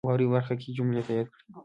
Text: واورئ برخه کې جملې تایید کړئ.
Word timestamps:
واورئ 0.05 0.27
برخه 0.33 0.53
کې 0.61 0.69
جملې 0.77 1.01
تایید 1.07 1.27
کړئ. 1.33 1.43